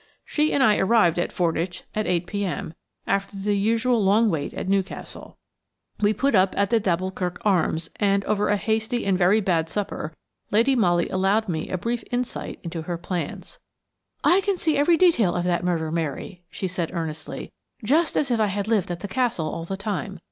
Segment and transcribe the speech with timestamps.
[0.25, 2.73] She and I arrived at Fordwych at 8.0 p.m.,
[3.05, 5.37] after the usual long wait at Newcastle.
[5.99, 10.15] We put up at the d'Alboukirk Arms, and, over a hasty and very bad supper,
[10.49, 13.59] Lady Molly allowed me a brief insight into her plans.
[14.23, 17.51] "I can see every detail of that murder, Mary," she said earnestly,
[17.83, 20.19] "just as if I had lived at the Castle all the time.